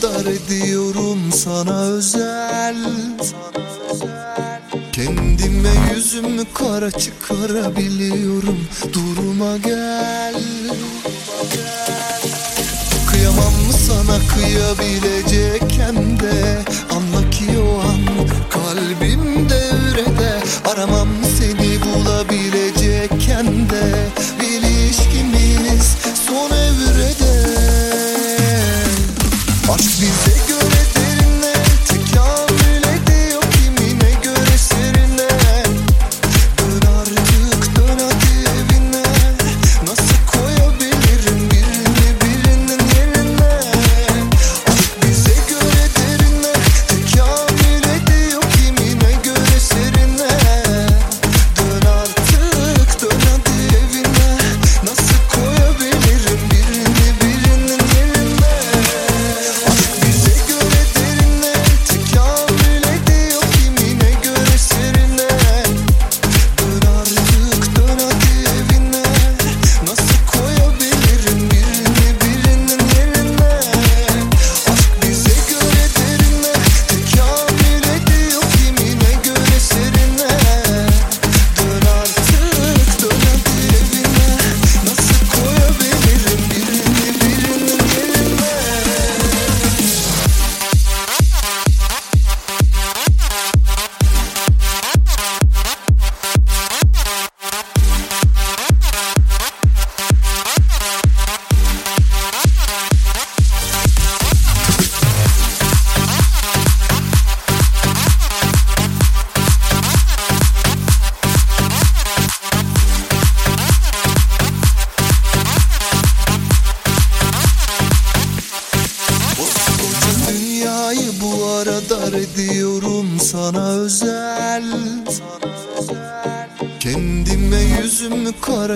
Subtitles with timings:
[0.00, 2.76] kadar diyorum sana özel.
[4.92, 8.58] Kendime yüzümü kara çıkarabiliyorum.
[8.92, 10.34] Duruma gel.
[13.10, 16.58] Kıyamam mı sana kıyabilecekken de?
[16.90, 20.40] Anla ki o an kalbimde ürede
[20.72, 21.08] Aramam
[21.38, 22.63] seni bulabilir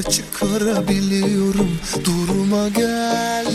[0.02, 1.78] çıkarabiliyorum.
[2.04, 3.47] Duruma gel.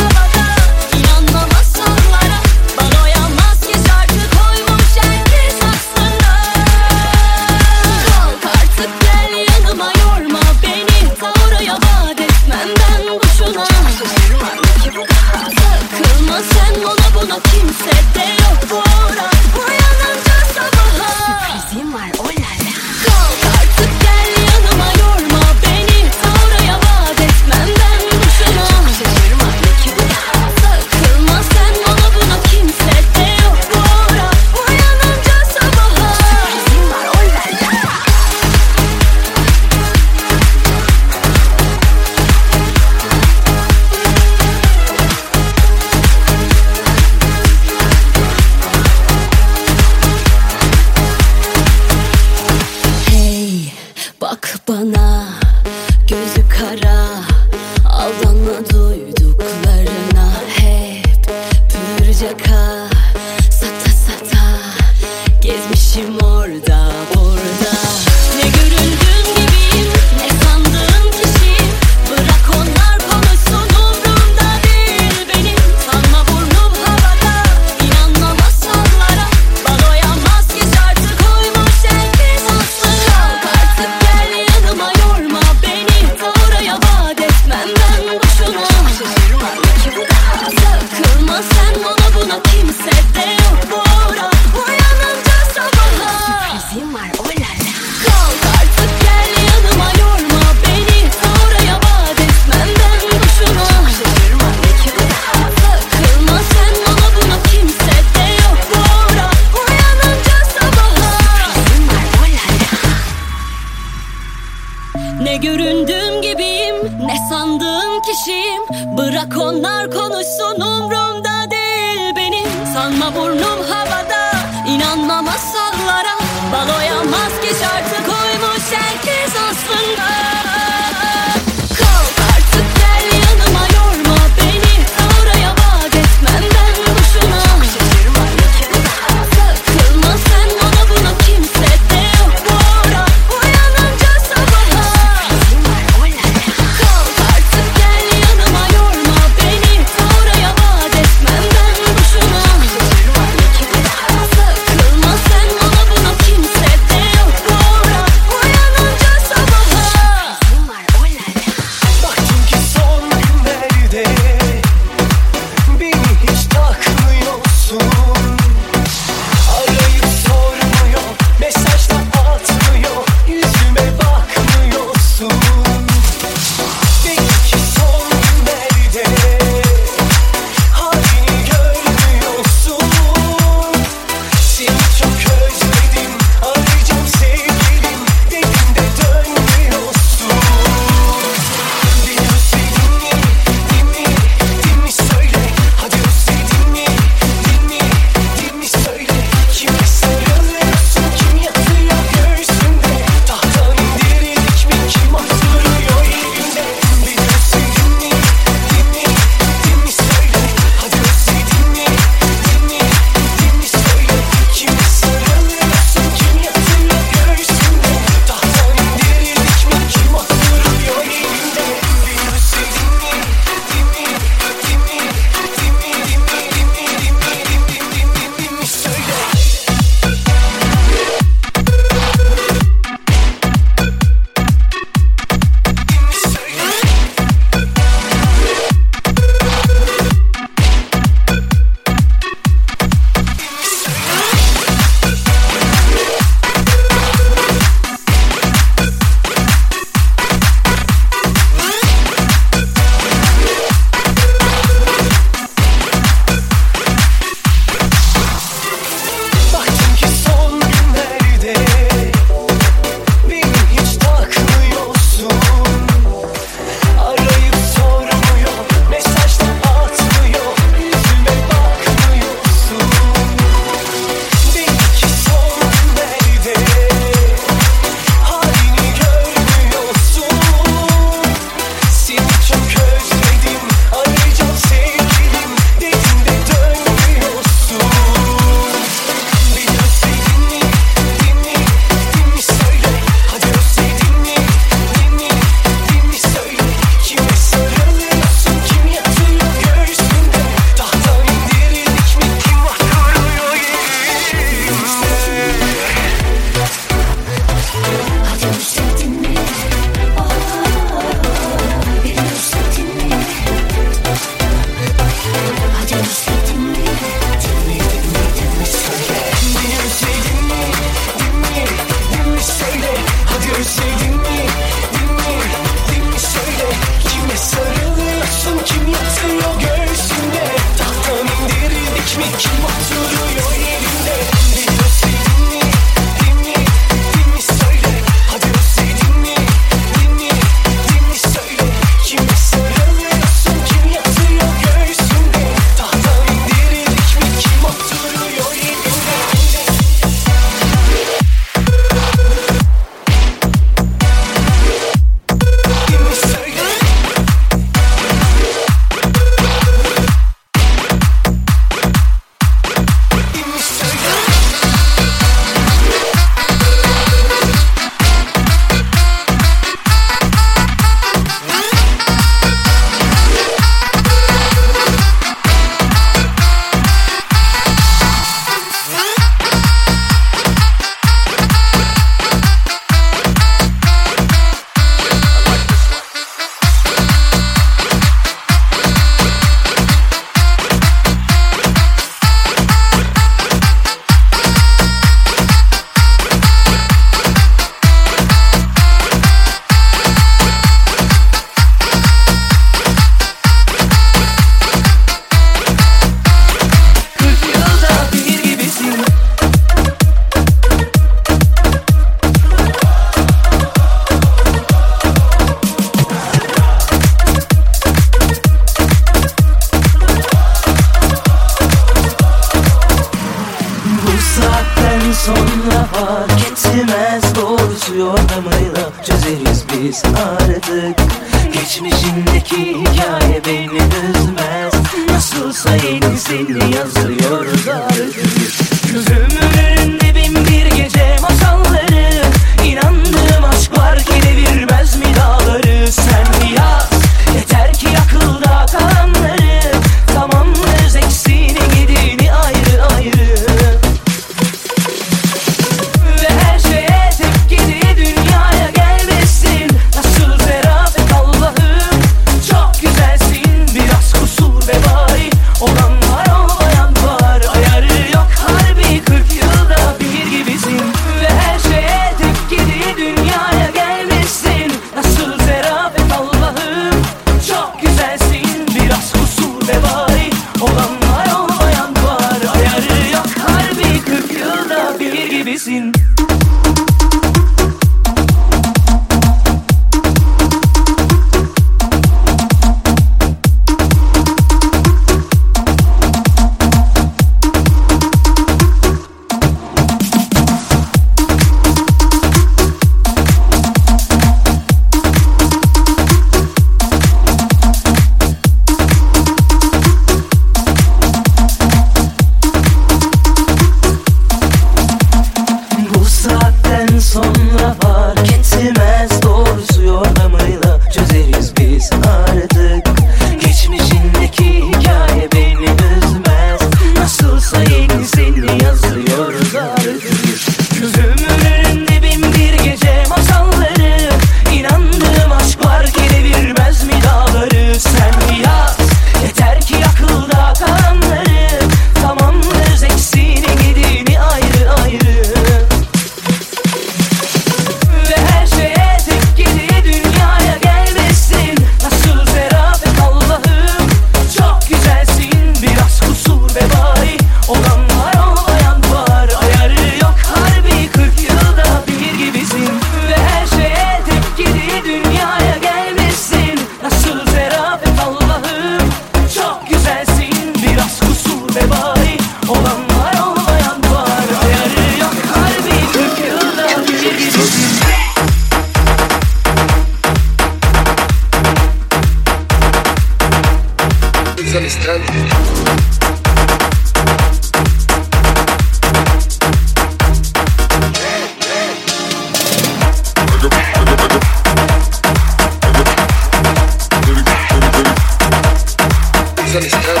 [599.55, 600.00] understand.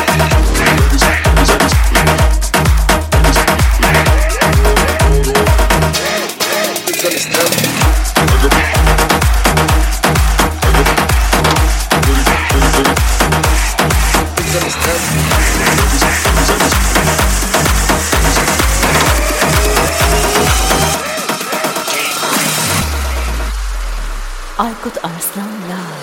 [25.03, 26.01] Arslan Lal.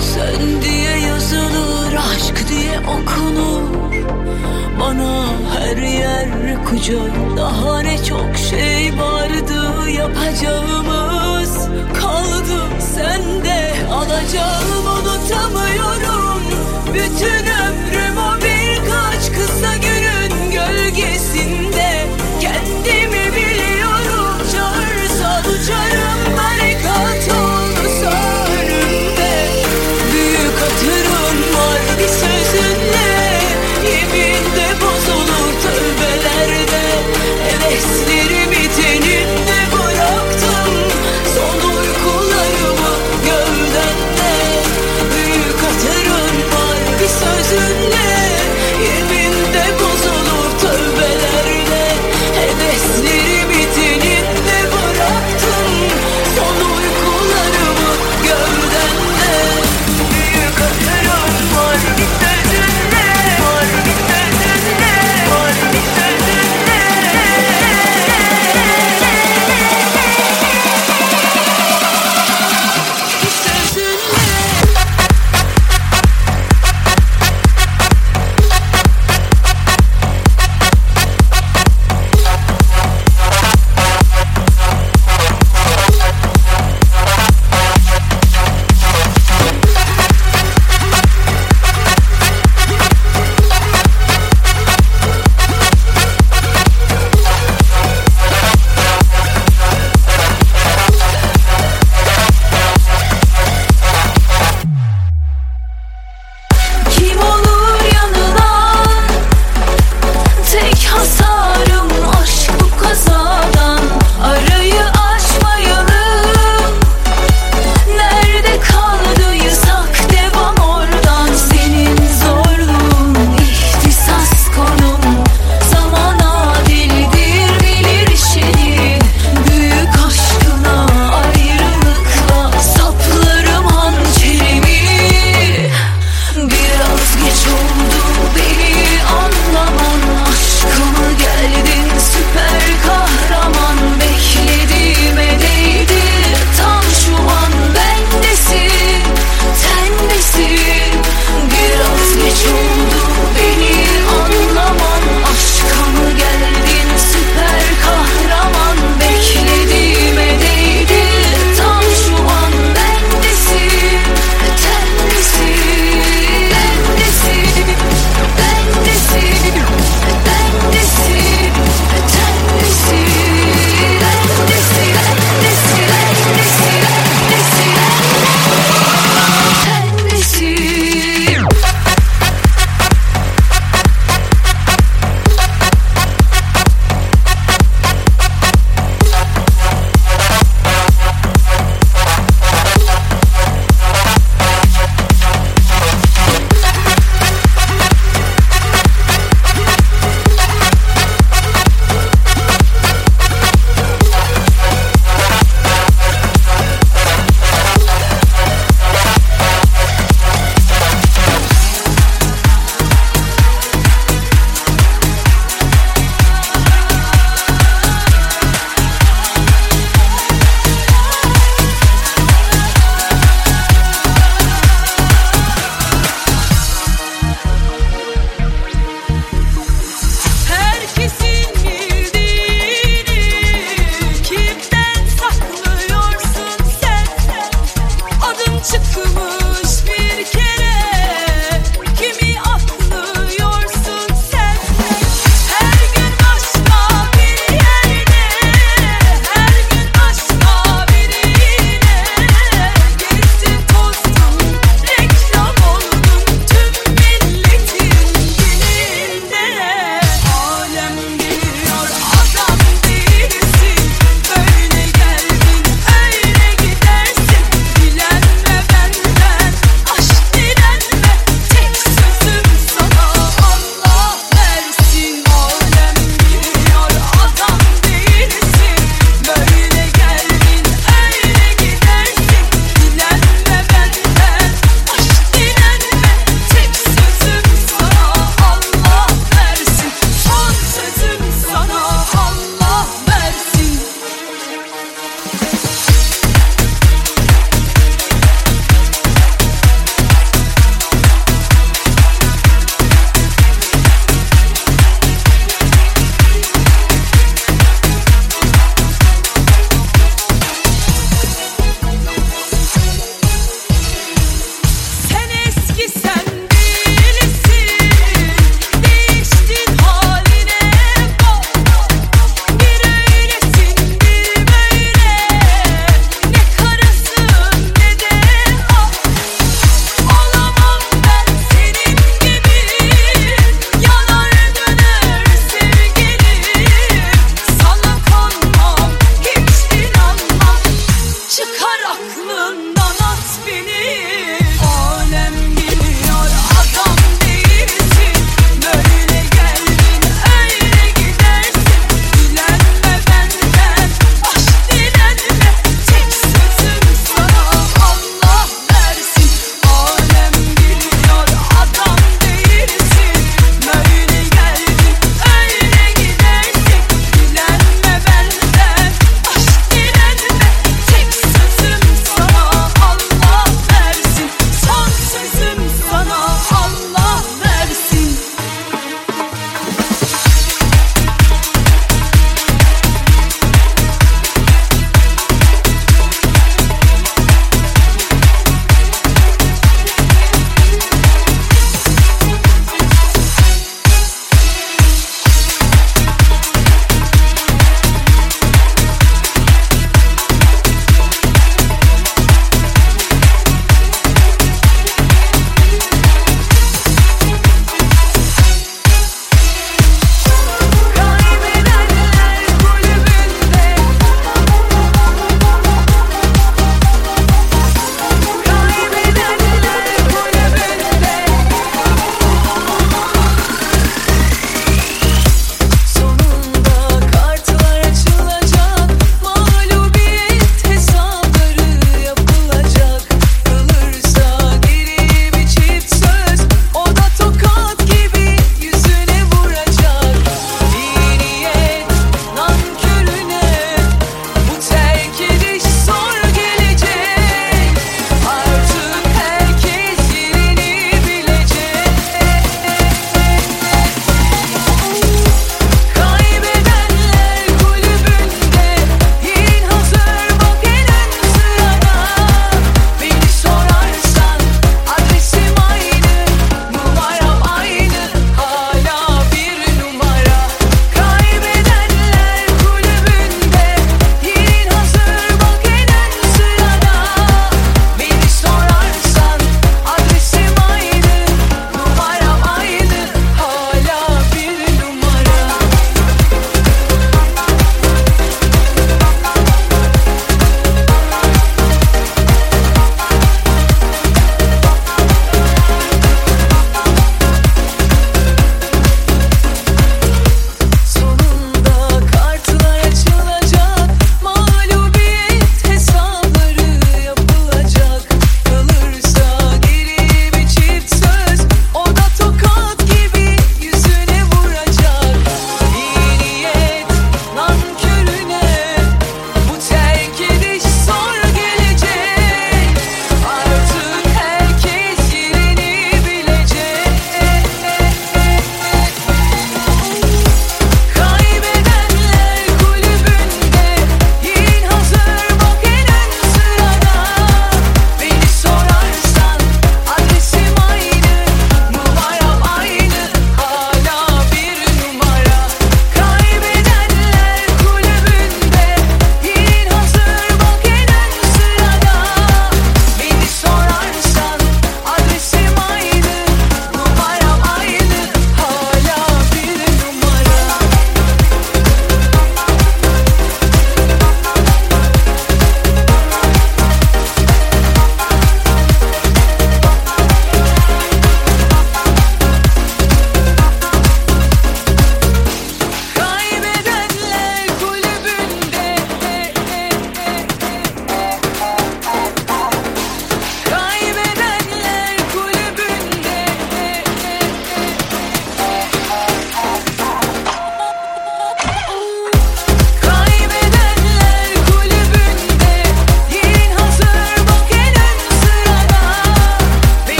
[0.00, 3.68] Sen diye yazılır, aşk diye okunur.
[4.80, 5.24] Bana
[5.58, 7.57] her yer kucağında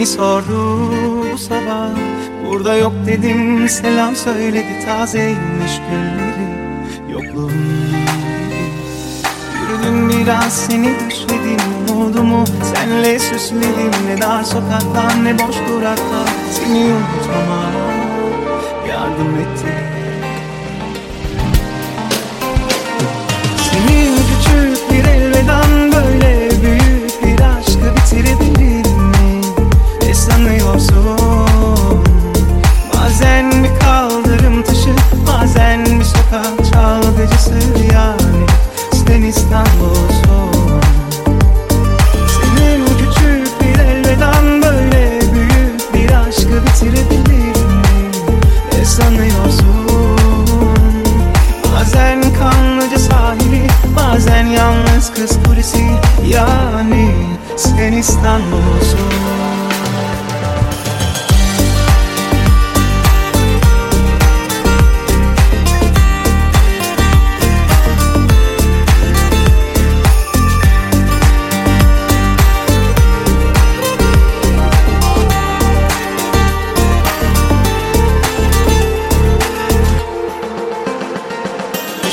[0.00, 0.90] Beni sordu
[1.32, 1.88] bu sabah.
[2.48, 7.12] Burada yok dedim selam söyledi Tazeymiş gülleri.
[7.12, 7.52] Yokluğum.
[9.60, 11.60] Yürüdüm biraz seni düşledim
[11.92, 12.44] Umudumu
[12.74, 14.06] senle süsledim.
[14.06, 17.62] Ne dar sokaklar ne boş duraklar Seni unutmama
[18.88, 19.59] yardım et.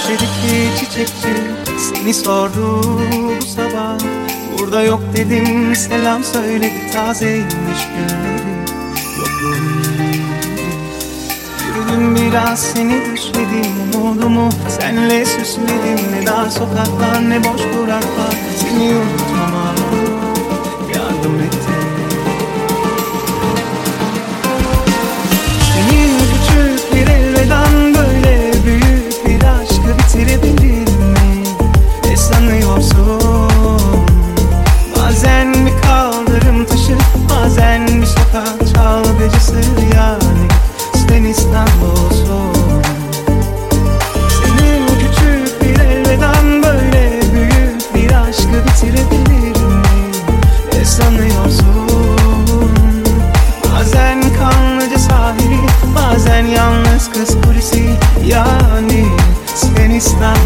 [0.07, 1.33] Çiçekli çiçekçi
[1.77, 2.81] seni sordu
[3.41, 3.97] bu sabah.
[4.59, 8.57] Burada yok dedim selam söyledi tazeymiş günleri
[11.67, 14.49] Yürüdüm biraz seni düşledim umudumu
[14.79, 16.11] Senle süsledim.
[16.11, 19.56] Ne dar sokaklar ne boş kuraklar Seni unutmam.
[58.28, 59.05] yani
[59.55, 60.38] sen ister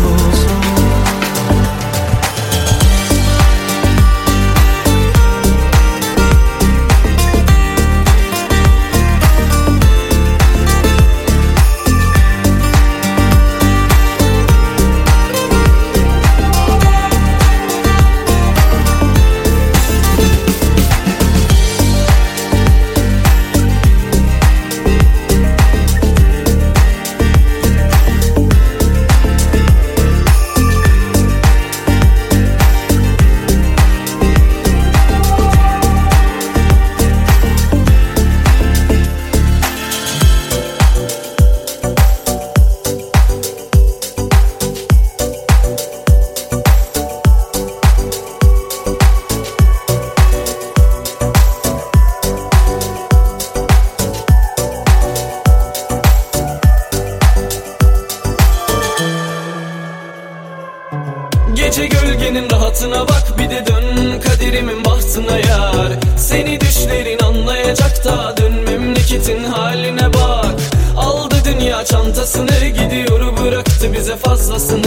[62.72, 65.92] Hayatına bak bir de dön kaderimin bahtına yar.
[66.18, 70.56] Seni düşlerin anlayacak da dön memleketin haline bak.
[70.98, 74.84] Aldı dünya çantasını gidiyor bıraktı bize fazlasını.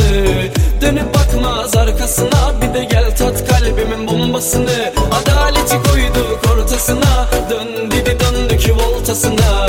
[0.81, 4.93] Dönüp bakmaz arkasına bir de gel tat kalbimin bombasını.
[5.23, 9.69] Adaleti koyduk ortasına dön dedi döndük voltasına.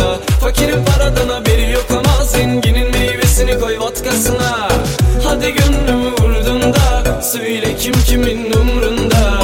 [7.36, 9.40] Söyle kim kimin umrunda?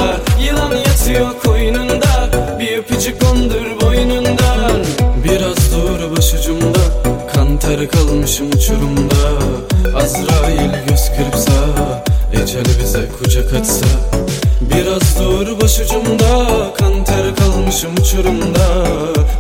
[0.45, 2.29] Yılan yatıyor koynunda
[2.59, 4.85] Bir öpücük kondur boynundan.
[5.23, 6.79] Biraz dur başucumda
[7.33, 9.15] Kan ter kalmışım uçurumda.
[9.95, 11.51] Azrail göz kırpsa
[12.33, 13.85] Ecel bize kucak açsa
[14.61, 16.47] Biraz dur başucumda
[16.79, 18.85] Kan ter kalmışım uçurumda.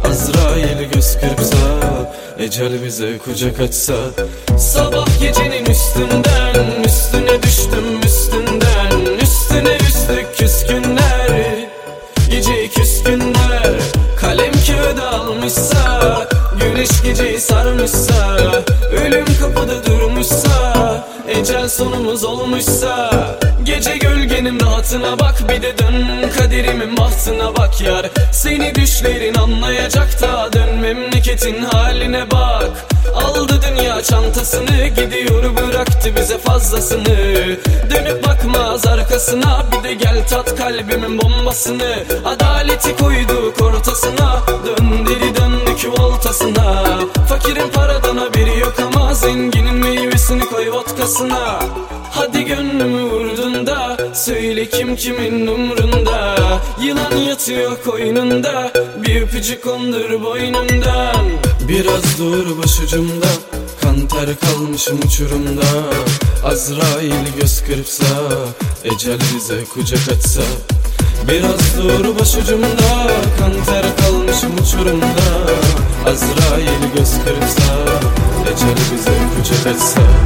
[0.09, 1.57] Azrail göz kırpsa
[2.39, 3.93] Ecel bize kucak açsa
[4.57, 7.90] Sabah gecenin üstünden Üstüne düştüm
[10.41, 11.69] küskünler
[12.29, 13.71] Gece küskünler.
[14.17, 16.27] Kalem kağıda almışsa
[16.59, 18.37] Güneş geceyi sarmışsa
[18.91, 20.73] Ölüm kapıda durmuşsa
[21.27, 23.11] Ecel sonumuz olmuşsa.
[23.63, 28.09] Gece gölgenin rahatına bak Bir de dön kaderimin bahtına bak yar.
[28.31, 32.90] Seni düşlerin anlayacak da Dön memleketin haline bak
[33.25, 37.17] Aldı dünya çantasını Gidiyor bıraktı bize fazlasını.
[37.89, 42.03] Dönüp bakmaz arkasına Bir de gel tat kalbimin bombasını.
[42.25, 46.83] Adaleti koyduk ortasına Dön deli döndük voltasına.
[47.29, 51.59] Fakirin paradan haberi yok ama Zenginin meyvesini koy vodkasına
[52.13, 56.35] Hadi gönlümü vurdun da Söyle kim kimin umrunda.
[56.83, 61.25] Yılan yatıyor koynunda Bir öpücük kondur boynundan
[61.67, 63.27] Biraz dur başucumda
[63.81, 65.63] Kan ter kalmışım uçurumda.
[66.45, 68.05] Azrail göz kırpsa
[68.83, 70.41] Ecel bize kucak açsa
[71.27, 73.07] Biraz dur başucumda
[73.39, 75.27] Kan ter kalmışım uçurumda.
[76.05, 77.73] Azrail göz kırpsa
[78.53, 80.20] Ecel bize kucak açsa